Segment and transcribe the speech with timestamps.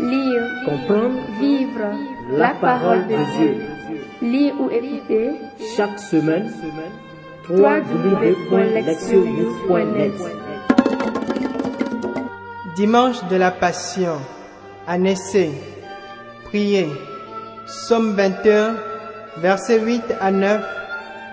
[0.00, 1.92] Lire, Comprendre, vivre.
[2.32, 3.54] La parole de Dieu.
[4.20, 5.30] Lire ou écouter.
[5.76, 6.50] Chaque semaine,
[7.48, 10.12] www.lectionnews.net
[12.74, 14.18] Dimanche de la Passion,
[14.88, 15.52] en essai,
[16.46, 16.88] prier,
[17.66, 18.74] Somme 21,
[19.36, 20.60] versets 8 à 9,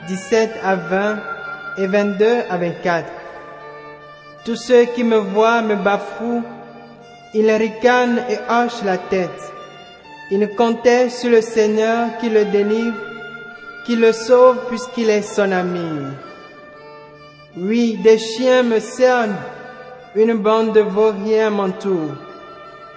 [0.07, 1.17] 17 à 20
[1.79, 3.20] et 22 à 24.
[4.43, 6.43] Tous ceux qui me voient me bafouent,
[7.35, 9.53] ils ricanent et hochent la tête.
[10.31, 12.97] Ils comptaient sur le Seigneur qui le délivre,
[13.85, 16.07] qui le sauve puisqu'il est son ami.
[17.57, 19.35] Oui, des chiens me cernent,
[20.15, 22.15] une bande de vauriens m'entoure.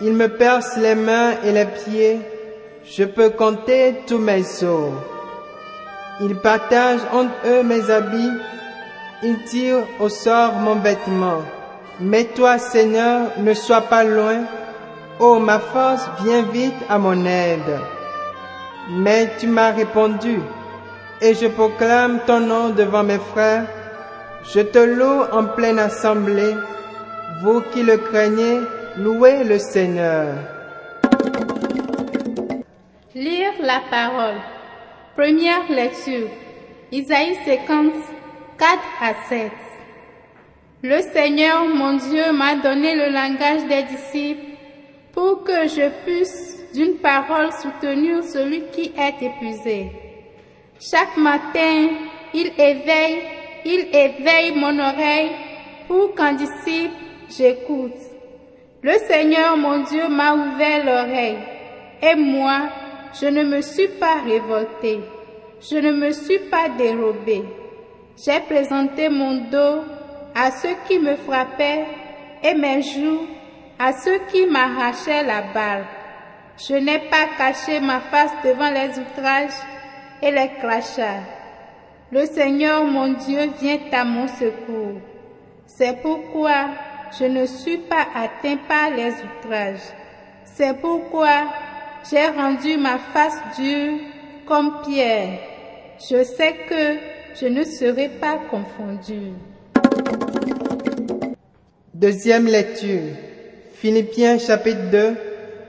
[0.00, 2.20] Ils me percent les mains et les pieds,
[2.86, 4.92] je peux compter tous mes os.
[6.20, 8.32] Ils partagent entre eux mes habits,
[9.24, 11.42] ils tirent au sort mon vêtement.
[12.00, 14.44] Mais toi, Seigneur, ne sois pas loin.
[15.18, 17.80] Oh, ma force, viens vite à mon aide.
[18.90, 20.40] Mais tu m'as répondu,
[21.22, 23.66] et je proclame ton nom devant mes frères.
[24.52, 26.54] Je te loue en pleine assemblée.
[27.42, 28.60] Vous qui le craignez,
[28.98, 30.26] louez le Seigneur.
[33.14, 34.40] Lire la parole.
[35.16, 36.28] Première lecture.
[36.92, 37.92] Isaïe 50,
[38.58, 39.52] 4 à 7.
[40.82, 44.44] Le Seigneur, mon Dieu, m'a donné le langage des disciples
[45.12, 49.90] pour que je puisse d'une parole soutenir celui qui est épuisé.
[50.78, 51.88] Chaque matin,
[52.34, 53.22] il éveille,
[53.64, 55.30] il éveille mon oreille
[55.88, 56.94] pour qu'en disciple,
[57.30, 57.92] j'écoute.
[58.82, 61.38] Le Seigneur, mon Dieu, m'a ouvert l'oreille
[62.02, 62.68] et moi,
[63.20, 65.00] je ne me suis pas révolté,
[65.60, 67.42] je ne me suis pas dérobé.
[68.16, 69.82] J'ai présenté mon dos
[70.34, 71.84] à ceux qui me frappaient
[72.42, 73.26] et mes joues
[73.78, 75.84] à ceux qui m'arrachaient la balle.
[76.56, 79.58] Je n'ai pas caché ma face devant les outrages
[80.22, 81.24] et les crachats.
[82.12, 85.00] Le Seigneur mon Dieu vient à mon secours.
[85.66, 86.68] C'est pourquoi
[87.18, 89.90] je ne suis pas atteint par les outrages.
[90.44, 91.48] C'est pourquoi
[92.08, 93.98] j'ai rendu ma face dure
[94.46, 95.40] comme pierre.
[95.98, 99.32] Je sais que je ne serai pas confondu.
[101.92, 103.02] Deuxième lecture.
[103.74, 105.14] Philippiens chapitre 2,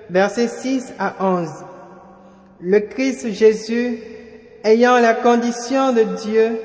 [0.10, 1.50] versets 6 à 11.
[2.62, 4.00] Le Christ Jésus,
[4.64, 6.60] ayant la condition de Dieu,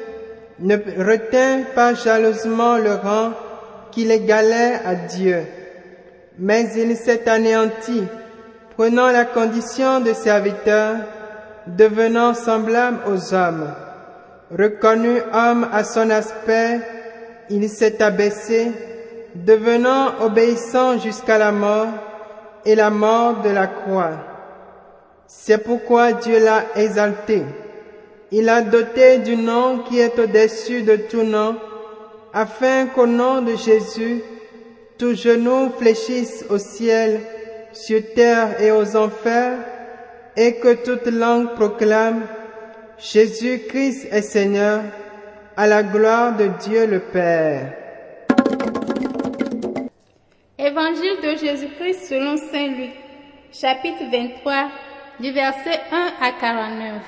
[0.60, 3.32] ne retint pas jalousement le rang
[3.90, 5.42] qu'il égalait à Dieu,
[6.38, 8.02] mais il s'est anéanti,
[8.76, 10.96] prenant la condition de serviteur,
[11.66, 13.74] devenant semblable aux hommes.
[14.50, 16.80] Reconnu homme à son aspect,
[17.50, 18.72] il s'est abaissé,
[19.36, 21.86] devenant obéissant jusqu'à la mort
[22.64, 24.10] et la mort de la croix.
[25.28, 27.44] C'est pourquoi Dieu l'a exalté.
[28.32, 31.54] Il a doté du nom qui est au-dessus de tout nom,
[32.34, 34.20] afin qu'au nom de Jésus,
[34.98, 37.20] tout genou fléchisse au ciel,
[37.72, 39.58] sur terre et aux enfers,
[40.36, 42.22] et que toute langue proclame
[43.02, 44.82] Jésus-Christ est Seigneur,
[45.56, 47.72] à la gloire de Dieu le Père.
[50.58, 52.90] Évangile de Jésus-Christ selon Saint Luc,
[53.52, 54.68] chapitre 23,
[55.18, 57.02] du verset 1 à 49.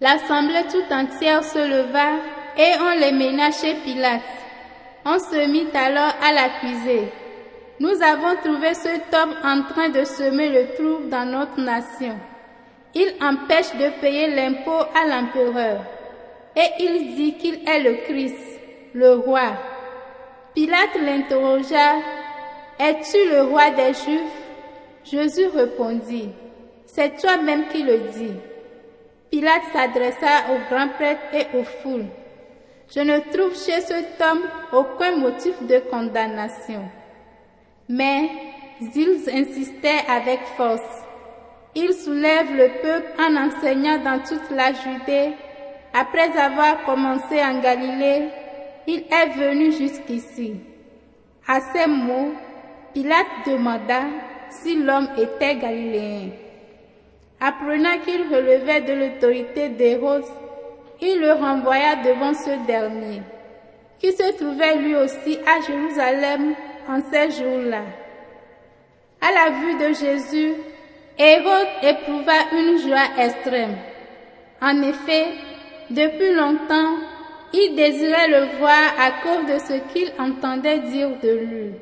[0.00, 2.16] L'assemblée tout entière se leva
[2.58, 4.20] et on les mena chez Pilate.
[5.04, 7.08] On se mit alors à l'accuser.
[7.78, 12.18] Nous avons trouvé cet homme en train de semer le trouble dans notre nation.
[12.94, 15.80] Il empêche de payer l'impôt à l'empereur
[16.56, 18.60] et il dit qu'il est le Christ,
[18.94, 19.52] le roi.
[20.54, 21.94] Pilate l'interrogea,
[22.78, 24.40] Es-tu le roi des Juifs?
[25.04, 26.30] Jésus répondit,
[26.86, 28.32] C'est toi-même qui le dis.
[29.30, 32.06] Pilate s'adressa aux grands prêtres et aux foules.
[32.92, 34.42] Je ne trouve chez cet homme
[34.72, 36.82] aucun motif de condamnation.
[37.88, 38.28] Mais
[38.80, 41.04] ils insistaient avec force.
[41.74, 45.32] Il soulève le peuple en enseignant dans toute la Judée.
[45.92, 48.28] Après avoir commencé en Galilée,
[48.86, 50.54] il est venu jusqu'ici.
[51.46, 52.32] À ces mots,
[52.92, 54.02] Pilate demanda
[54.50, 56.30] si l'homme était galiléen.
[57.40, 60.24] Apprenant qu'il relevait de l'autorité d'Hérode,
[61.00, 63.22] il le renvoya devant ce dernier,
[63.98, 66.54] qui se trouvait lui aussi à Jérusalem
[66.88, 67.82] en ces jours-là.
[69.20, 70.54] À la vue de Jésus,
[71.22, 73.76] Hérode éprouva une joie extrême.
[74.62, 75.26] En effet,
[75.90, 76.94] depuis longtemps,
[77.52, 81.72] il désirait le voir à cause de ce qu'il entendait dire de lui.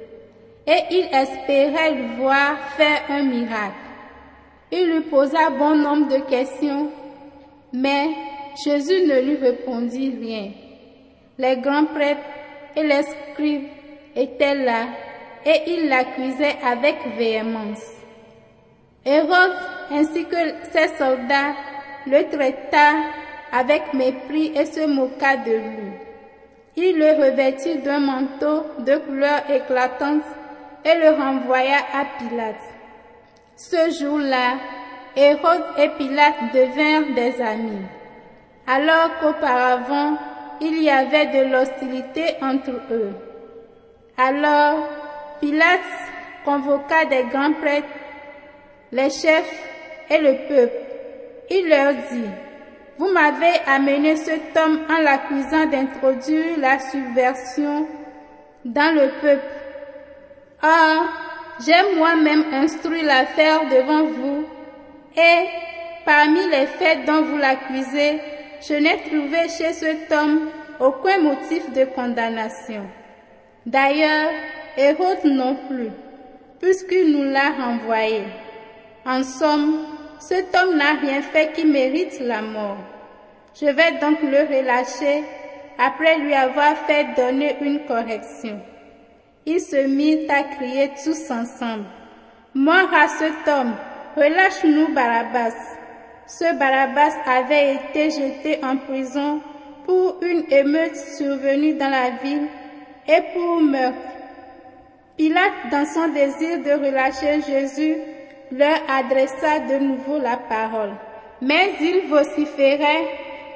[0.67, 3.87] et il espérait le voir faire un miracle.
[4.73, 6.91] Il lui posa bon nombre de questions,
[7.73, 8.09] mais
[8.65, 10.51] Jésus ne lui répondit rien.
[11.39, 12.21] Les grands prêtres
[12.77, 13.69] et les scribes
[14.15, 14.89] étaient là
[15.47, 17.98] et ils l'accusaient avec véhémence.
[19.09, 19.57] Hérode
[19.91, 20.37] ainsi que
[20.71, 21.55] ses soldats
[22.07, 22.89] le traita
[23.53, 25.93] avec mépris et se moqua de lui.
[26.77, 30.25] Il le revêtit d'un manteau de couleur éclatante
[30.85, 32.67] et le renvoya à Pilate.
[33.57, 34.59] Ce jour-là,
[35.17, 37.87] Hérode et Pilate devinrent des amis,
[38.67, 40.19] alors qu'auparavant
[40.61, 43.13] il y avait de l'hostilité entre eux.
[44.19, 44.87] Alors
[45.41, 45.81] Pilate
[46.45, 47.87] convoqua des grands prêtres,
[48.93, 49.69] les chefs
[50.11, 50.77] et le peuple.
[51.51, 52.31] Il leur dit,
[52.99, 57.87] vous m'avez amené cet homme en l'accusant d'introduire la subversion
[58.65, 59.47] dans le peuple.
[60.63, 61.05] Or,
[61.61, 64.45] j'ai moi-même instruit l'affaire devant vous,
[65.17, 65.47] et
[66.05, 68.21] parmi les faits dont vous l'accusez,
[68.61, 70.51] je n'ai trouvé chez cet homme
[70.81, 72.83] aucun motif de condamnation.
[73.65, 74.31] D'ailleurs,
[74.77, 75.91] Hérode non plus,
[76.61, 78.23] puisqu'il nous l'a renvoyé.
[79.11, 79.87] En somme,
[80.19, 82.77] cet homme n'a rien fait qui mérite la mort.
[83.59, 85.25] Je vais donc le relâcher
[85.79, 88.61] après lui avoir fait donner une correction.
[89.47, 91.87] Ils se mirent à crier tous ensemble.
[92.53, 93.77] Mort à cet homme,
[94.15, 95.57] relâche-nous Barabbas.
[96.27, 99.41] Ce Barabbas avait été jeté en prison
[99.87, 102.47] pour une émeute survenue dans la ville
[103.07, 103.97] et pour meurtre.
[105.17, 107.97] Pilate, dans son désir de relâcher Jésus,
[108.53, 110.93] leur adressa de nouveau la parole.
[111.41, 113.07] Mais ils vociféraient,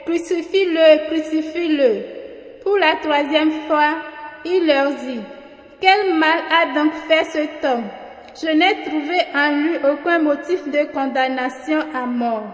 [0.05, 2.63] crucifie-le, crucifie-le.
[2.63, 3.95] Pour la troisième fois,
[4.45, 5.21] il leur dit,
[5.81, 7.85] quel mal a donc fait cet homme
[8.41, 12.45] Je n'ai trouvé en lui aucun motif de condamnation à mort.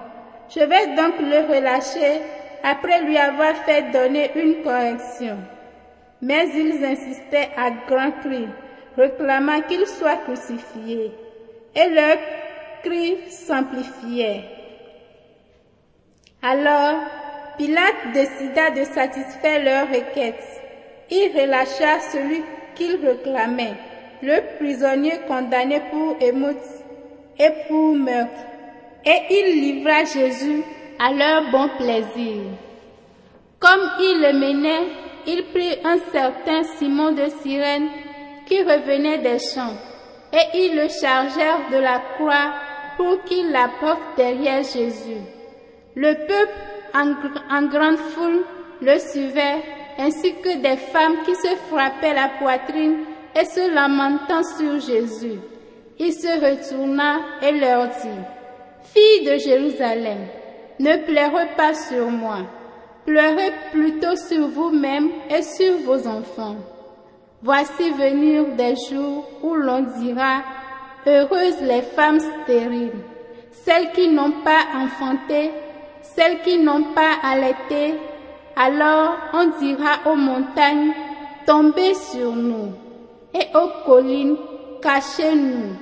[0.48, 2.22] Je vais donc le relâcher
[2.62, 5.36] après lui avoir fait donner une correction.
[6.22, 8.48] Mais ils insistaient à grands cris,
[8.96, 11.12] réclamant qu'il soit crucifié
[11.78, 12.18] et leurs
[12.82, 14.44] cris s'amplifiaient.
[16.42, 17.00] Alors,
[17.56, 20.44] Pilate décida de satisfaire leur requête.
[21.10, 22.42] Il relâcha celui
[22.74, 23.74] qu'il réclamait,
[24.22, 26.56] le prisonnier condamné pour émeute
[27.38, 28.44] et pour meurtre,
[29.04, 30.62] et il livra Jésus
[30.98, 32.42] à leur bon plaisir.
[33.58, 34.86] Comme il le menait,
[35.26, 37.88] il prit un certain Simon de Cyrène
[38.46, 39.74] qui revenait des champs
[40.32, 42.52] et ils le chargèrent de la croix
[42.96, 45.22] pour qu'il la porte derrière Jésus.
[45.94, 48.44] Le peuple en, grande foule
[48.80, 49.62] le suivait,
[49.98, 53.04] ainsi que des femmes qui se frappaient la poitrine
[53.34, 55.38] et se lamentant sur Jésus.
[55.98, 60.26] Il se retourna et leur dit, Filles de Jérusalem,
[60.78, 62.38] ne pleurez pas sur moi,
[63.04, 66.56] pleurez plutôt sur vous-même et sur vos enfants.
[67.40, 70.42] Voici venir des jours où l'on dira,
[71.06, 73.00] heureuses les femmes stériles,
[73.52, 75.52] celles qui n'ont pas enfanté,
[76.02, 77.94] celles qui n'ont pas allaité.
[78.56, 80.92] Alors on dira aux montagnes,
[81.46, 82.72] tombez sur nous,
[83.32, 84.36] et aux collines,
[84.82, 85.76] cachez-nous.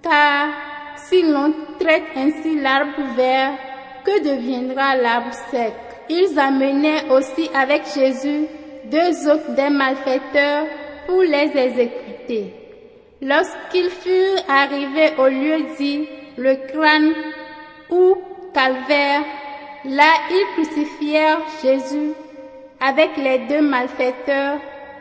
[0.00, 0.46] Car
[0.94, 3.50] si l'on traite ainsi l'arbre vert,
[4.04, 5.74] que deviendra l'arbre sec?
[6.08, 8.46] Ils amenaient aussi avec Jésus
[8.90, 10.66] deux autres des malfaiteurs
[11.06, 12.54] pour les exécuter.
[13.20, 17.14] Lorsqu'ils furent arrivés au lieu dit le crâne
[17.90, 18.16] ou
[18.54, 19.22] calvaire,
[19.84, 22.12] là ils crucifièrent Jésus
[22.80, 24.60] avec les deux malfaiteurs,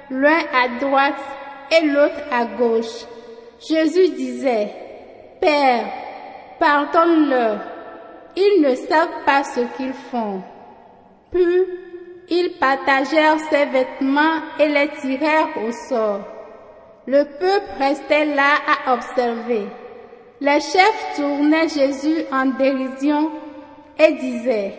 [0.09, 1.21] l'un à droite
[1.71, 3.05] et l'autre à gauche.
[3.59, 4.71] Jésus disait,
[5.41, 5.85] Père,
[6.59, 7.59] pardonne-leur,
[8.35, 10.41] ils ne savent pas ce qu'ils font.
[12.29, 16.21] Ils partagèrent ses vêtements et les tirèrent au sort.
[17.05, 18.55] Le peuple restait là
[18.85, 19.65] à observer.
[20.41, 23.31] Les chefs tournaient Jésus en dérision
[23.97, 24.73] et disaient,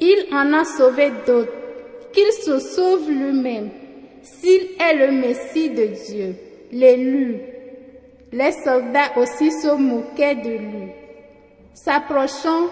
[0.00, 1.52] Il en a sauvé d'autres,
[2.12, 3.70] qu'il se sauve lui-même,
[4.22, 6.36] s'il est le Messie de Dieu,
[6.72, 7.38] l'élu.
[8.32, 10.88] Les soldats aussi se moquaient de lui.
[11.74, 12.68] S'approchant,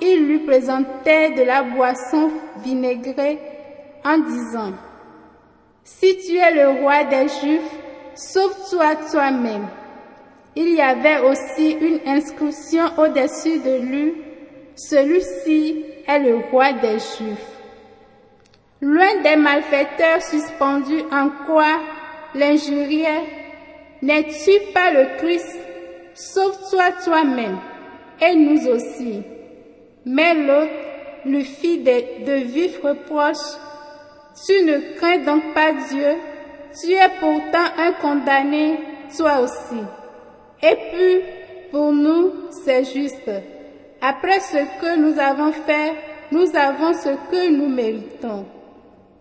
[0.00, 2.30] il lui présentait de la boisson
[2.62, 3.38] vinaigrée
[4.04, 4.72] en disant,
[5.84, 7.78] Si tu es le roi des Juifs,
[8.14, 9.66] sauve-toi toi-même.
[10.56, 14.14] Il y avait aussi une inscription au-dessus de lui,
[14.74, 17.50] celui-ci est le roi des Juifs.
[18.80, 21.78] Loin des malfaiteurs suspendus en quoi
[22.34, 23.24] l'injuriaient,
[24.02, 25.58] N'es-tu pas le Christ?
[26.14, 27.58] Sauve-toi toi-même
[28.22, 29.22] et nous aussi.
[30.12, 30.72] Mais l'autre
[31.24, 33.54] lui fit de, de vifs reproches.
[34.44, 36.16] Tu ne crains donc pas Dieu,
[36.80, 38.80] tu es pourtant un condamné,
[39.16, 39.80] toi aussi.
[40.62, 41.20] Et puis,
[41.70, 42.32] pour nous,
[42.64, 43.30] c'est juste.
[44.00, 45.92] Après ce que nous avons fait,
[46.32, 48.46] nous avons ce que nous méritons.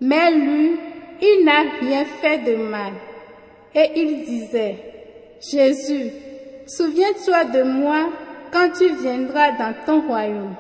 [0.01, 0.79] Mais lui,
[1.21, 2.93] il n'a rien fait de mal.
[3.75, 4.77] Et il disait,
[5.51, 6.11] Jésus,
[6.65, 8.09] souviens-toi de moi
[8.51, 10.55] quand tu viendras dans ton royaume.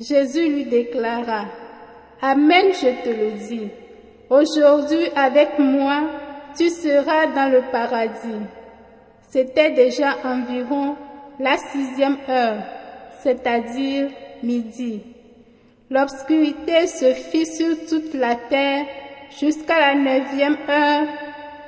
[0.00, 1.46] Jésus lui déclara,
[2.20, 3.68] Amen, je te le dis.
[4.30, 6.02] Aujourd'hui avec moi,
[6.56, 8.46] tu seras dans le paradis.
[9.28, 10.96] C'était déjà environ
[11.40, 12.62] la sixième heure,
[13.20, 14.10] c'est-à-dire
[14.42, 15.02] midi.
[15.90, 18.86] L'obscurité se fit sur toute la terre
[19.38, 21.06] jusqu'à la neuvième heure,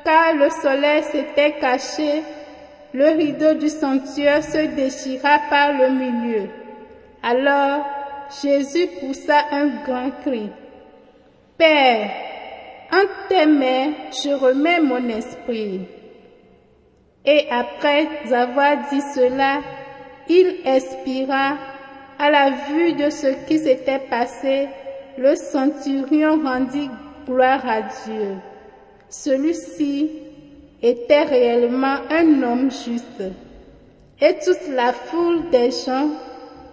[0.04, 2.22] car le soleil s'était caché,
[2.92, 6.48] le rideau du sanctuaire se déchira par le milieu.
[7.22, 7.84] Alors
[8.42, 10.50] Jésus poussa un grand cri.
[11.56, 12.10] Père,
[12.92, 15.80] en tes mains je remets mon esprit.
[17.24, 19.60] Et après avoir dit cela,
[20.28, 21.56] il expira.
[22.16, 24.68] À la vue de ce qui s'était passé,
[25.18, 26.88] le centurion rendit
[27.26, 28.36] gloire à Dieu.
[29.08, 30.10] Celui-ci
[30.80, 33.24] était réellement un homme juste.
[34.20, 36.08] Et toute la foule des gens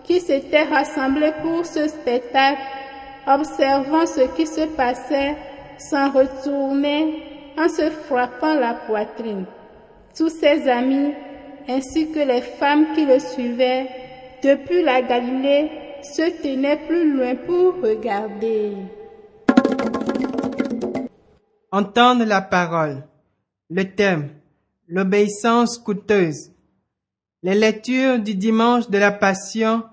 [0.03, 2.61] qui s'étaient rassemblés pour ce spectacle,
[3.27, 5.35] observant ce qui se passait,
[5.77, 7.23] s'en retournaient
[7.57, 9.45] en se frappant la poitrine.
[10.17, 11.13] Tous ses amis,
[11.69, 13.87] ainsi que les femmes qui le suivaient,
[14.43, 15.69] depuis la Galilée,
[16.01, 18.73] se tenaient plus loin pour regarder.
[21.71, 23.03] Entendre la parole.
[23.69, 24.29] Le thème.
[24.87, 26.50] L'obéissance coûteuse.
[27.43, 29.83] Les lectures du dimanche de la Passion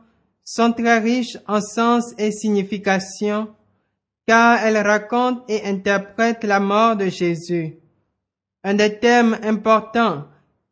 [0.44, 3.48] sont très riches en sens et signification,
[4.26, 7.76] car elles racontent et interprètent la mort de Jésus.
[8.64, 10.26] Un des thèmes importants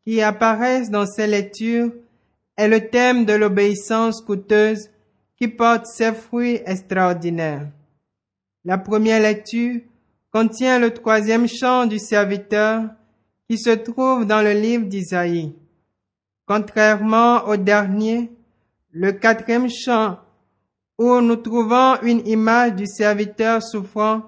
[0.05, 1.91] qui apparaissent dans ces lectures
[2.57, 4.91] est le thème de l'obéissance coûteuse
[5.35, 7.67] qui porte ses fruits extraordinaires.
[8.65, 9.81] La première lecture
[10.31, 12.83] contient le troisième chant du serviteur
[13.49, 15.55] qui se trouve dans le livre d'Isaïe.
[16.47, 18.31] Contrairement au dernier,
[18.91, 20.17] le quatrième chant
[20.97, 24.23] où nous trouvons une image du serviteur souffrant,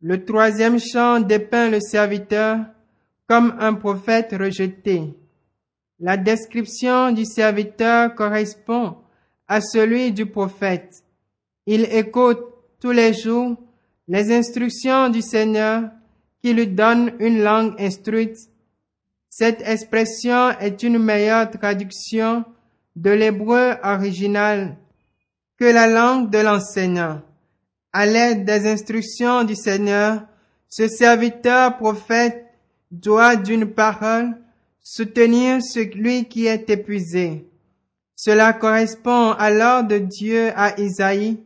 [0.00, 2.60] le troisième chant dépeint le serviteur
[3.28, 5.14] comme un prophète rejeté.
[6.00, 8.96] La description du serviteur correspond
[9.46, 11.04] à celui du prophète.
[11.66, 12.42] Il écoute
[12.80, 13.56] tous les jours
[14.08, 15.90] les instructions du Seigneur
[16.42, 18.36] qui lui donne une langue instruite.
[19.34, 22.44] Cette expression est une meilleure traduction
[22.96, 24.76] de l'hébreu original
[25.58, 27.22] que la langue de l'enseignant.
[27.94, 30.20] À l'aide des instructions du Seigneur,
[30.68, 32.44] ce serviteur prophète
[32.90, 34.36] doit d'une parole
[34.82, 37.48] soutenir celui qui est épuisé.
[38.14, 41.40] Cela correspond à l'ordre de Dieu à Isaïe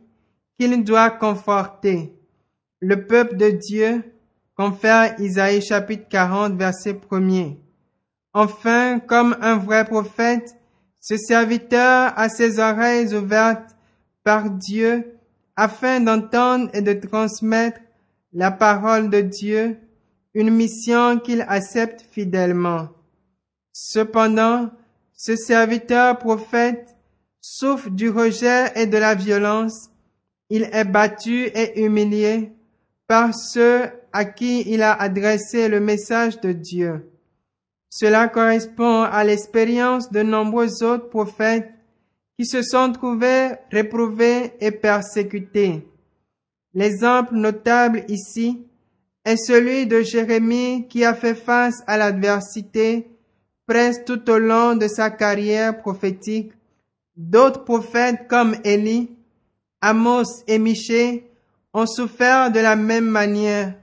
[0.59, 2.13] qu'il doit conforter.
[2.81, 4.03] Le peuple de Dieu
[4.57, 7.66] confère Isaïe chapitre 40 verset 1
[8.39, 10.55] Enfin, comme un vrai prophète,
[11.01, 13.75] ce serviteur a ses oreilles ouvertes
[14.23, 15.17] par Dieu
[15.55, 17.79] afin d'entendre et de transmettre
[18.33, 19.79] la parole de Dieu,
[20.35, 22.89] une mission qu'il accepte fidèlement.
[23.73, 24.69] Cependant,
[25.15, 26.95] ce serviteur prophète
[27.41, 29.89] souffre du rejet et de la violence.
[30.51, 32.51] Il est battu et humilié
[33.07, 37.16] par ceux à qui il a adressé le message de Dieu.
[37.89, 41.71] Cela correspond à l'expérience de nombreux autres prophètes
[42.37, 45.87] qui se sont trouvés réprouvés et persécutés.
[46.73, 48.65] L'exemple notable ici
[49.25, 53.07] est celui de Jérémie qui a fait face à l'adversité
[53.65, 56.53] presque tout au long de sa carrière prophétique.
[57.15, 59.11] D'autres prophètes comme Élie,
[59.81, 61.29] Amos et Michée
[61.73, 63.75] ont souffert de la même manière.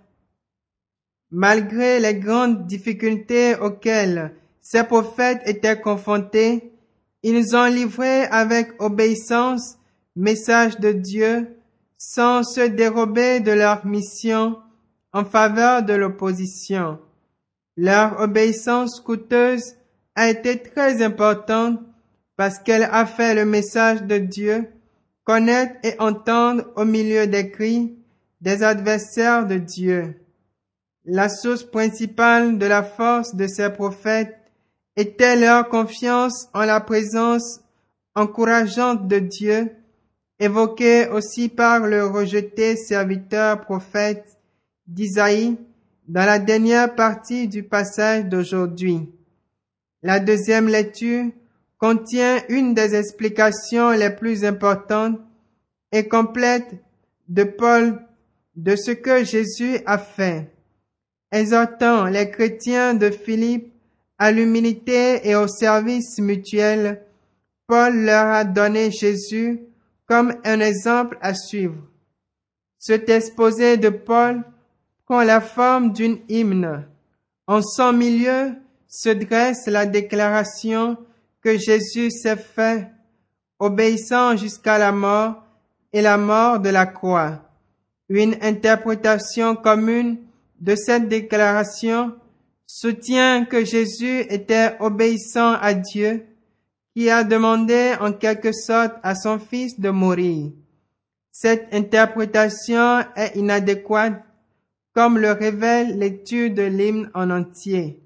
[1.37, 6.71] Malgré les grandes difficultés auxquelles ces prophètes étaient confrontés,
[7.25, 9.77] ils ont livré avec obéissance
[10.15, 11.49] message de Dieu
[11.99, 14.59] sans se dérober de leur mission
[15.13, 17.01] en faveur de l'opposition.
[17.77, 19.75] Leur obéissance coûteuse
[20.15, 21.81] a été très importante
[22.37, 24.69] parce qu'elle a fait le message de Dieu
[25.25, 27.97] connaître et entendre au milieu des cris
[28.41, 30.15] des adversaires de Dieu.
[31.07, 34.39] La source principale de la force de ces prophètes
[34.97, 37.61] était leur confiance en la présence
[38.15, 39.71] encourageante de Dieu,
[40.39, 44.25] évoquée aussi par le rejeté serviteur prophète
[44.87, 45.59] d'Isaïe
[46.09, 49.09] dans la dernière partie du passage d'aujourd'hui.
[50.03, 51.27] La deuxième lecture
[51.77, 55.21] contient une des explications les plus importantes
[55.93, 56.75] et complètes
[57.29, 58.01] de Paul
[58.57, 60.54] de ce que Jésus a fait,
[61.35, 63.73] exhortant les chrétiens de Philippe
[64.19, 67.03] à l'humilité et au service mutuel.
[67.67, 69.61] Paul leur a donné Jésus
[70.07, 71.75] comme un exemple à suivre.
[72.79, 74.45] Cet exposé de Paul
[75.07, 76.87] prend la forme d'une hymne.
[77.47, 78.53] En son milieu
[78.87, 80.97] se dresse la déclaration
[81.43, 82.87] que Jésus s'est fait,
[83.59, 85.43] obéissant jusqu'à la mort
[85.93, 87.41] et la mort de la croix.
[88.09, 90.19] Une interprétation commune
[90.61, 92.15] de cette déclaration
[92.67, 96.27] soutient que Jésus était obéissant à Dieu,
[96.95, 100.53] qui a demandé en quelque sorte à son Fils de mourir.
[101.31, 104.23] Cette interprétation est inadéquate,
[104.95, 108.01] comme le révèle l'étude de l'hymne en entier,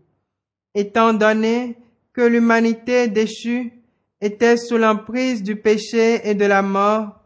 [0.74, 1.76] étant donné
[2.14, 3.72] que l'humanité déchue
[4.20, 7.17] était sous l'emprise du péché et de la mort,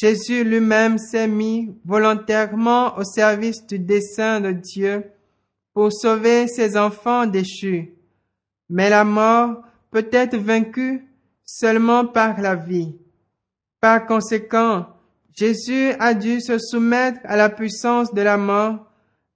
[0.00, 5.04] Jésus lui-même s'est mis volontairement au service du dessein de Dieu
[5.74, 7.92] pour sauver ses enfants déchus.
[8.70, 11.06] Mais la mort peut être vaincue
[11.44, 12.96] seulement par la vie.
[13.78, 14.86] Par conséquent,
[15.36, 18.86] Jésus a dû se soumettre à la puissance de la mort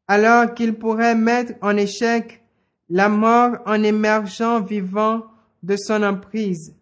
[0.08, 2.42] alors qu'il pourrait mettre en échec
[2.88, 5.26] la mort en émergeant vivant
[5.62, 6.74] de son emprise.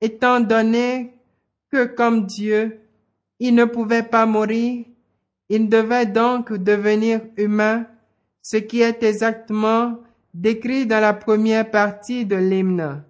[0.00, 1.16] Étant donné
[1.68, 2.78] que comme Dieu,
[3.44, 4.84] il ne pouvait pas mourir,
[5.48, 7.86] il devait donc devenir humain,
[8.40, 9.98] ce qui est exactement
[10.32, 13.02] décrit dans la première partie de l'hymne.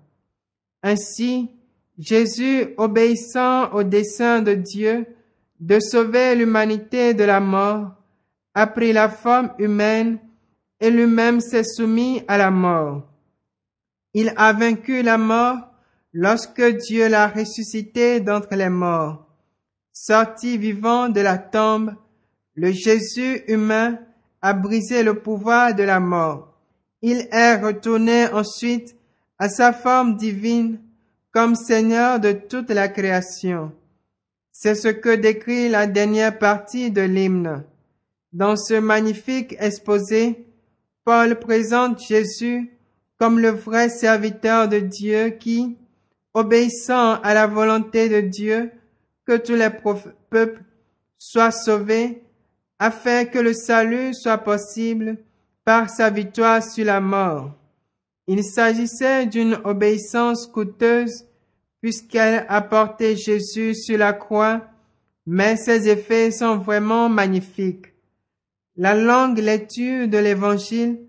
[0.82, 1.50] Ainsi,
[1.98, 5.04] Jésus, obéissant au dessein de Dieu
[5.60, 7.90] de sauver l'humanité de la mort,
[8.54, 10.18] a pris la forme humaine
[10.80, 13.02] et lui-même s'est soumis à la mort.
[14.14, 15.58] Il a vaincu la mort
[16.14, 19.28] lorsque Dieu l'a ressuscité d'entre les morts.
[19.92, 21.94] Sorti vivant de la tombe,
[22.54, 23.98] le Jésus humain
[24.40, 26.58] a brisé le pouvoir de la mort.
[27.02, 28.96] Il est retourné ensuite
[29.38, 30.80] à sa forme divine
[31.32, 33.72] comme Seigneur de toute la création.
[34.50, 37.64] C'est ce que décrit la dernière partie de l'hymne.
[38.32, 40.46] Dans ce magnifique exposé,
[41.04, 42.70] Paul présente Jésus
[43.18, 45.76] comme le vrai serviteur de Dieu qui,
[46.34, 48.70] obéissant à la volonté de Dieu,
[49.26, 49.70] que tous les
[50.30, 50.64] peuples
[51.18, 52.22] soient sauvés,
[52.78, 55.18] afin que le salut soit possible
[55.64, 57.52] par sa victoire sur la mort.
[58.26, 61.26] Il s'agissait d'une obéissance coûteuse
[61.80, 64.62] puisqu'elle a porté Jésus sur la croix,
[65.26, 67.86] mais ses effets sont vraiment magnifiques.
[68.76, 71.00] La longue lecture de l'Évangile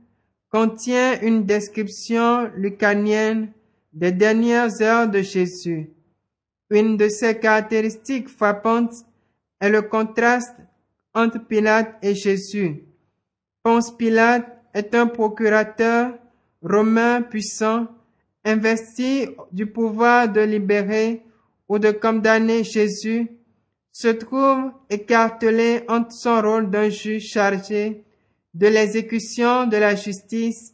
[0.52, 3.52] contient une description lucanienne
[3.94, 5.93] des dernières heures de Jésus.
[6.70, 9.06] Une de ses caractéristiques frappantes
[9.60, 10.56] est le contraste
[11.14, 12.84] entre Pilate et Jésus.
[13.62, 16.14] Ponce Pilate est un procurateur
[16.62, 17.88] romain puissant,
[18.44, 21.22] investi du pouvoir de libérer
[21.70, 23.28] ou de condamner Jésus
[23.94, 28.04] se trouve écartelé entre son rôle d'un juge chargé
[28.54, 30.74] de l'exécution de la justice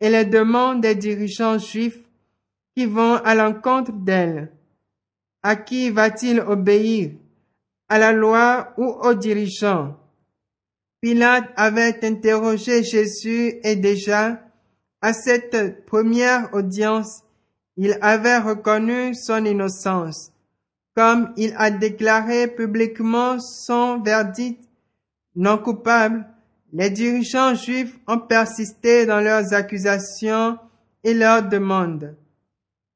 [0.00, 2.00] et les demandes des dirigeants juifs
[2.74, 4.50] qui vont à l'encontre d'elle.
[5.44, 7.12] À qui va-t-il obéir?
[7.88, 9.96] À la loi ou aux dirigeants?
[11.00, 14.40] Pilate avait interrogé Jésus et déjà,
[15.00, 17.22] à cette première audience,
[17.76, 20.32] il avait reconnu son innocence
[20.94, 24.62] comme il a déclaré publiquement son verdict.
[25.34, 26.24] Non coupable,
[26.72, 30.58] les dirigeants juifs ont persisté dans leurs accusations
[31.02, 32.16] et leurs demandes.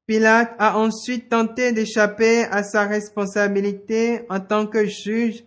[0.08, 5.44] Pilate a ensuite tenté d'échapper à sa responsabilité en tant que juge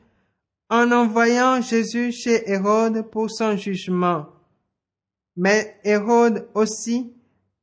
[0.70, 4.28] en envoyant Jésus chez Hérode pour son jugement.
[5.36, 7.12] Mais Hérode aussi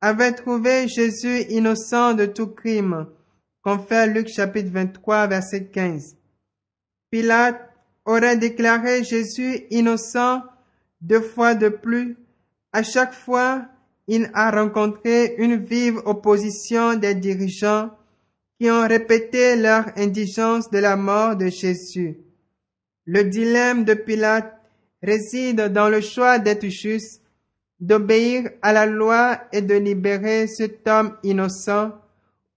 [0.00, 3.06] avait trouvé Jésus innocent de tout crime
[3.62, 6.16] Confère Luc chapitre 23 verset 15.
[7.12, 7.60] Pilate
[8.06, 10.42] aurait déclaré Jésus innocent
[11.00, 12.16] deux fois de plus.
[12.72, 13.68] À chaque fois,
[14.08, 17.90] il a rencontré une vive opposition des dirigeants
[18.58, 22.18] qui ont répété leur indigence de la mort de Jésus.
[23.04, 24.52] Le dilemme de Pilate
[25.02, 27.22] réside dans le choix d'être juste,
[27.80, 31.92] d'obéir à la loi et de libérer cet homme innocent,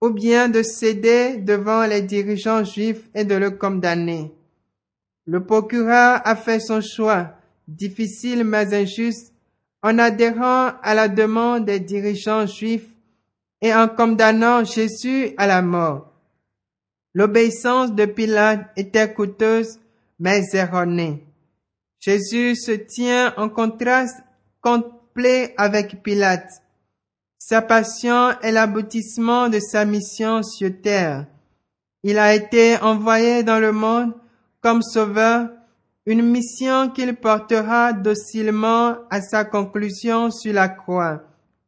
[0.01, 4.31] ou bien de céder devant les dirigeants juifs et de le condamner.
[5.27, 7.35] Le procureur a fait son choix,
[7.67, 9.31] difficile mais injuste,
[9.83, 12.87] en adhérant à la demande des dirigeants juifs
[13.61, 16.11] et en condamnant Jésus à la mort.
[17.13, 19.79] L'obéissance de Pilate était coûteuse
[20.19, 21.23] mais erronée.
[21.99, 24.17] Jésus se tient en contraste
[24.61, 26.49] complet avec Pilate.
[27.37, 31.25] Sa passion est l'aboutissement de sa mission sur terre.
[32.03, 34.13] Il a été envoyé dans le monde
[34.61, 35.49] comme sauveur,
[36.05, 41.21] une mission qu'il portera docilement à sa conclusion sur la croix.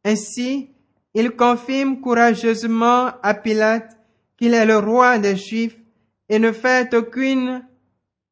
[0.04, 0.70] Ainsi,
[1.14, 3.96] il confirme courageusement à Pilate
[4.36, 5.78] qu'il est le roi des Juifs
[6.28, 7.64] et ne fait aucune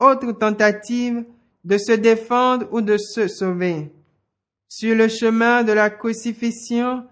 [0.01, 1.25] autre tentative
[1.65, 3.93] de se défendre ou de se sauver.
[4.69, 7.05] Sur le chemin de la crucifixion,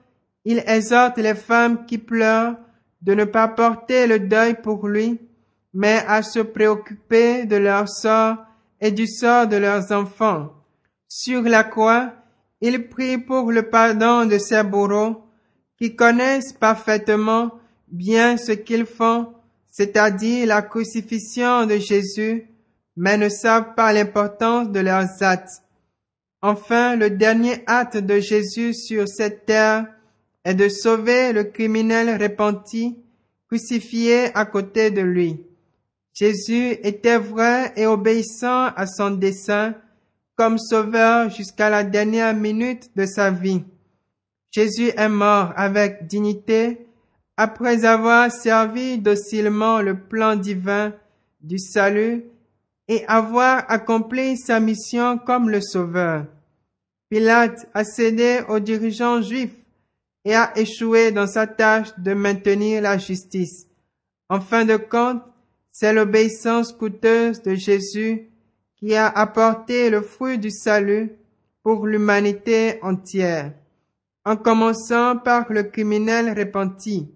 [0.44, 2.56] il exhorte les femmes qui pleurent
[3.02, 5.20] de ne pas porter le deuil pour lui,
[5.72, 8.38] mais à se préoccuper de leur sort
[8.80, 10.52] et du sort de leurs enfants.
[11.08, 12.12] Sur la croix,
[12.60, 15.24] il prie pour le pardon de ses bourreaux,
[15.78, 17.52] qui connaissent parfaitement
[17.88, 19.32] bien ce qu'ils font,
[19.70, 22.46] c'est-à-dire la crucifixion de Jésus,
[22.96, 25.62] mais ne savent pas l'importance de leurs actes.
[26.42, 29.86] Enfin, le dernier acte de Jésus sur cette terre
[30.44, 32.98] est de sauver le criminel repenti,
[33.48, 35.44] crucifié à côté de lui.
[36.20, 39.74] Jésus était vrai et obéissant à son dessein
[40.36, 43.64] comme sauveur jusqu'à la dernière minute de sa vie.
[44.50, 46.86] Jésus est mort avec dignité
[47.38, 50.92] après avoir servi docilement le plan divin
[51.40, 52.26] du salut
[52.86, 56.26] et avoir accompli sa mission comme le Sauveur.
[57.08, 59.56] Pilate a cédé aux dirigeants juifs
[60.26, 63.68] et a échoué dans sa tâche de maintenir la justice.
[64.28, 65.22] En fin de compte,
[65.72, 68.28] c'est l'obéissance coûteuse de Jésus
[68.76, 71.12] qui a apporté le fruit du salut
[71.62, 73.52] pour l'humanité entière,
[74.24, 77.10] en commençant par le criminel repenti.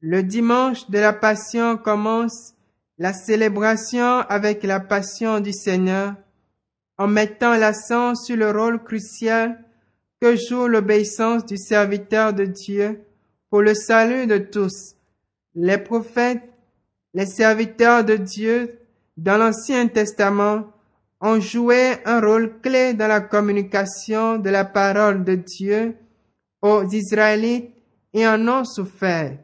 [0.00, 2.54] Le dimanche de la Passion commence
[2.98, 6.14] la célébration avec la passion du Seigneur
[6.98, 9.62] en mettant l'accent sur le rôle crucial
[10.20, 13.02] que joue l'obéissance du serviteur de Dieu
[13.50, 14.94] pour le salut de tous.
[15.54, 16.42] Les prophètes,
[17.16, 18.78] les serviteurs de Dieu
[19.16, 20.64] dans l'Ancien Testament
[21.22, 25.96] ont joué un rôle clé dans la communication de la parole de Dieu
[26.60, 27.70] aux Israélites
[28.12, 29.38] et en ont souffert.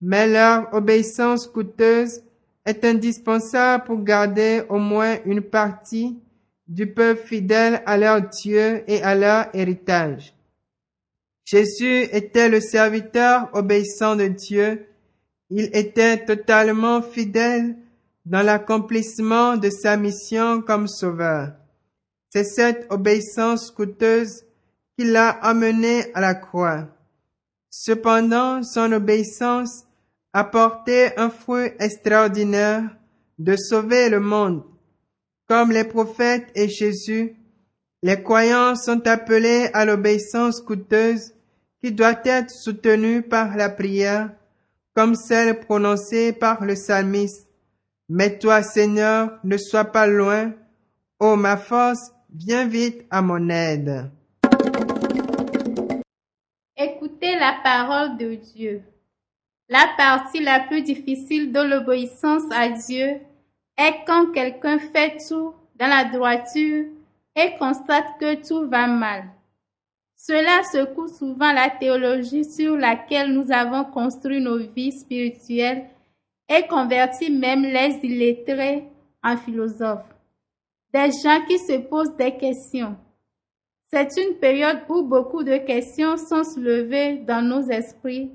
[0.00, 2.20] Mais leur obéissance coûteuse
[2.66, 6.18] est indispensable pour garder au moins une partie
[6.66, 10.34] du peuple fidèle à leur Dieu et à leur héritage.
[11.44, 14.88] Jésus était le serviteur obéissant de Dieu.
[15.50, 17.76] Il était totalement fidèle
[18.26, 21.52] dans l'accomplissement de sa mission comme sauveur.
[22.30, 24.44] C'est cette obéissance coûteuse
[24.96, 26.88] qui l'a amené à la croix.
[27.70, 29.84] Cependant, son obéissance
[30.32, 32.84] apporter un fruit extraordinaire
[33.38, 34.62] de sauver le monde.
[35.48, 37.36] Comme les prophètes et Jésus,
[38.02, 41.32] les croyants sont appelés à l'obéissance coûteuse
[41.82, 44.30] qui doit être soutenue par la prière,
[44.98, 47.48] comme celle prononcée par le psalmiste.
[48.08, 50.52] Mais toi, Seigneur, ne sois pas loin.
[51.20, 54.10] Ô ma force, viens vite à mon aide.
[56.76, 58.82] Écoutez la parole de Dieu.
[59.68, 63.20] La partie la plus difficile de l'obéissance à Dieu
[63.76, 66.86] est quand quelqu'un fait tout dans la droiture
[67.36, 69.26] et constate que tout va mal.
[70.18, 75.88] Cela secoue souvent la théologie sur laquelle nous avons construit nos vies spirituelles
[76.50, 78.84] et convertit même les illettrés
[79.24, 80.14] en philosophes.
[80.92, 82.96] Des gens qui se posent des questions.
[83.86, 88.30] C'est une période où beaucoup de questions sont soulevées dans nos esprits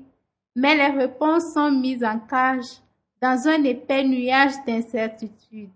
[0.54, 2.80] mais les réponses sont mises en cage
[3.20, 5.70] dans un épais nuage d'incertitude.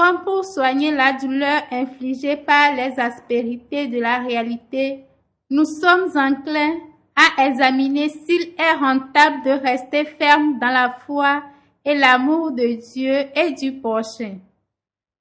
[0.00, 5.04] Comme pour soigner la douleur infligée par les aspérités de la réalité,
[5.50, 6.78] nous sommes enclins
[7.14, 11.42] à examiner s'il est rentable de rester ferme dans la foi
[11.84, 14.38] et l'amour de Dieu et du prochain.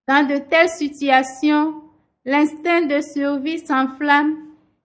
[0.07, 1.81] Dans de telles situations,
[2.23, 4.37] l'instinct de survie s'enflamme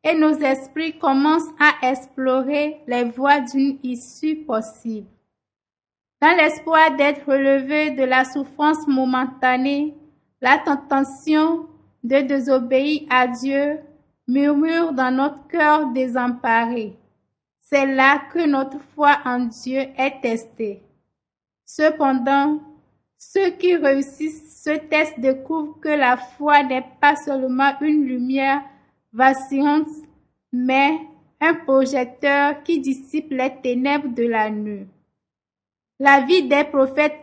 [0.03, 5.07] et nos esprits commencent à explorer les voies d'une issue possible.
[6.25, 9.93] Dans l'espoir d'être relevés de la souffrance momentanée,
[10.41, 11.67] la tentation
[12.03, 13.79] de désobéir à Dieu
[14.27, 16.97] murmure dans notre cœur désemparé.
[17.61, 20.81] C'est là que notre foi en Dieu est testée.
[21.67, 22.59] Cependant,
[23.19, 28.63] ceux qui réussissent ce test découvrent que la foi n'est pas seulement une lumière
[29.13, 29.91] vacillante,
[30.51, 31.01] mais
[31.43, 34.87] un projecteur qui dissipe les ténèbres de la nuit.
[36.01, 37.19] La vie des prophètes,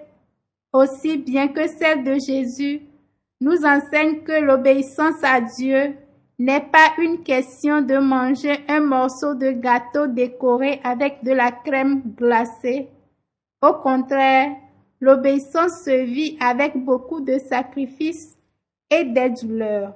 [0.71, 2.81] aussi bien que celle de Jésus,
[3.41, 5.95] nous enseigne que l'obéissance à Dieu
[6.39, 12.01] n'est pas une question de manger un morceau de gâteau décoré avec de la crème
[12.15, 12.89] glacée.
[13.61, 14.55] Au contraire,
[15.01, 18.37] l'obéissance se vit avec beaucoup de sacrifices
[18.89, 19.93] et des douleurs.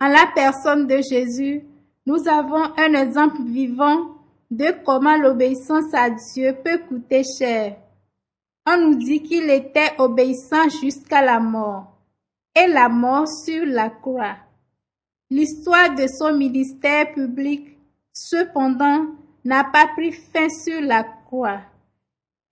[0.00, 1.64] En la personne de Jésus,
[2.06, 4.16] nous avons un exemple vivant
[4.50, 7.76] de comment l'obéissance à Dieu peut coûter cher.
[8.66, 11.96] On nous dit qu'il était obéissant jusqu'à la mort,
[12.54, 14.36] et la mort sur la croix.
[15.30, 17.78] L'histoire de son ministère public,
[18.12, 19.06] cependant,
[19.44, 21.60] n'a pas pris fin sur la croix.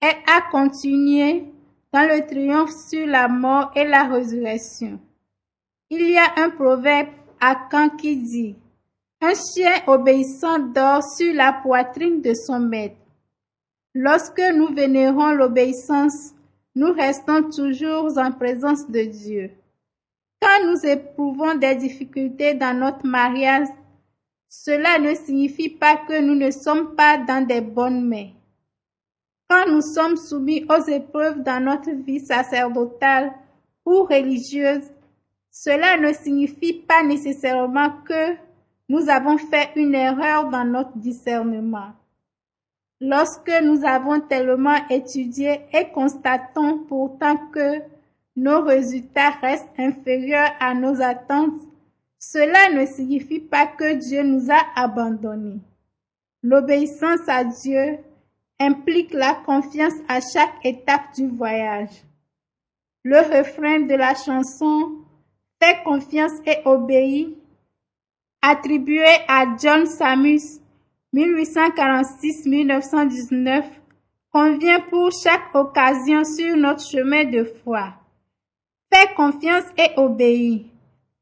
[0.01, 1.45] Elle a continué
[1.93, 5.01] dans le triomphe sur la mort et la résurrection.
[5.91, 7.09] Il y a un proverbe
[7.41, 8.57] à Caen qui dit
[9.21, 12.97] un chien obéissant dort sur la poitrine de son maître.
[13.95, 16.35] Lorsque nous vénérons l'obéissance,
[16.77, 19.51] nous restons toujours en présence de Dieu.
[20.41, 23.67] Quand nous éprouvons des difficultés dans notre mariage,
[24.49, 28.31] cela ne signifie pas que nous ne sommes pas dans des bonnes mains.
[29.49, 33.33] Quand nous sommes soumis aux épreuves dans notre vie sacerdotale
[33.85, 34.85] ou religieuse,
[35.51, 38.48] cela ne signifie pas nécessairement que
[38.89, 41.93] nous avons fait une erreur dans notre discernement.
[43.01, 47.81] Lorsque nous avons tellement étudié et constatons pourtant que
[48.35, 51.61] nos résultats restent inférieurs à nos attentes,
[52.19, 55.61] cela ne signifie pas que Dieu nous a abandonnés.
[56.43, 57.99] L'obéissance à Dieu
[58.59, 62.05] implique la confiance à chaque étape du voyage.
[63.05, 64.99] Le refrain de la chanson
[65.61, 67.37] Fais confiance et obéis
[68.43, 70.61] attribué à John Samus
[71.15, 73.65] 1846-1919
[74.33, 77.95] convient pour chaque occasion sur notre chemin de foi.
[78.93, 80.67] Fais confiance et obéis,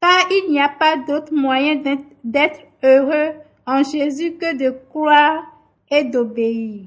[0.01, 1.81] car il n'y a pas d'autre moyen
[2.23, 3.33] d'être heureux
[3.65, 5.43] en Jésus que de croire
[5.89, 6.85] et d'obéir.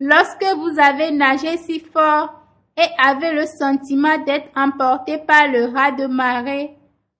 [0.00, 2.34] Lorsque vous avez nagé si fort
[2.76, 6.76] et avez le sentiment d'être emporté par le raz de marée,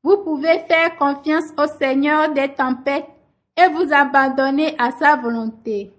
[0.07, 3.09] vous pouvez faire confiance au Seigneur des tempêtes
[3.57, 5.91] et vous abandonner à sa volonté.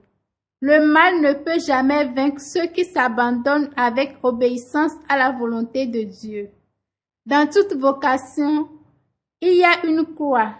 [0.62, 6.04] Le mal ne peut jamais vaincre ceux qui s'abandonnent avec obéissance à la volonté de
[6.04, 6.50] Dieu.
[7.26, 8.70] Dans toute vocation,
[9.42, 10.54] il y a une croix.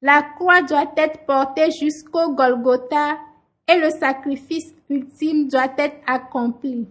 [0.00, 3.18] La croix doit être portée jusqu'au Golgotha
[3.70, 6.88] et le sacrifice ultime doit être accompli.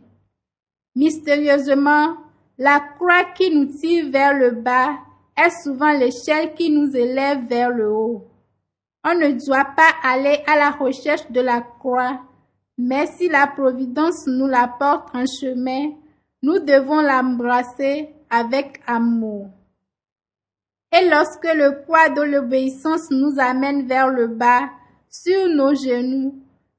[0.95, 2.17] Mystérieusement,
[2.59, 4.91] la croix qui nous tire vers le bas
[5.37, 8.25] est souvent l'échelle qui nous élève vers le haut.
[9.03, 12.19] On ne doit pas aller à la recherche de la croix,
[12.77, 15.91] mais si la Providence nous la porte en chemin,
[16.41, 19.47] nous devons l'embrasser avec amour.
[20.91, 24.69] Et lorsque le poids de l'obéissance nous amène vers le bas,
[25.09, 26.35] sur nos genoux,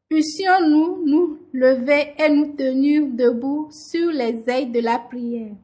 [0.08, 5.54] puissions-nous nous lever et nous tenir debout sur les ailes de la prière.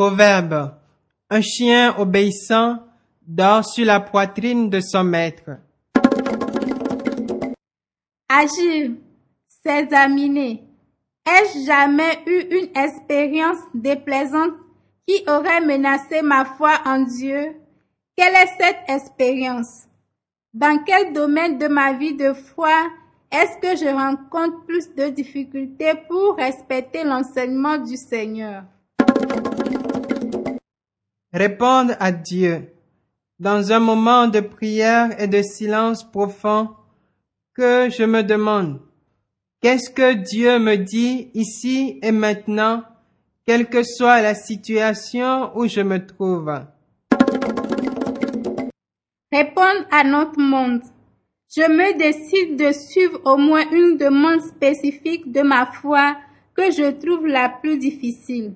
[0.00, 0.72] Proverbe.
[1.28, 2.78] Un chien obéissant
[3.20, 5.58] dort sur la poitrine de son maître.
[8.26, 8.92] Agir,
[9.46, 10.62] s'examiner.
[11.28, 14.54] Ai-je jamais eu une expérience déplaisante
[15.06, 17.56] qui aurait menacé ma foi en Dieu?
[18.16, 19.86] Quelle est cette expérience?
[20.54, 22.88] Dans quel domaine de ma vie de foi
[23.30, 28.62] est-ce que je rencontre plus de difficultés pour respecter l'enseignement du Seigneur?
[31.32, 32.72] Répondre à Dieu
[33.38, 36.70] dans un moment de prière et de silence profond
[37.54, 38.80] que je me demande
[39.60, 42.82] qu'est-ce que Dieu me dit ici et maintenant,
[43.46, 46.52] quelle que soit la situation où je me trouve?
[49.32, 50.82] Répondre à notre monde.
[51.54, 56.16] Je me décide de suivre au moins une demande spécifique de ma foi
[56.56, 58.54] que je trouve la plus difficile.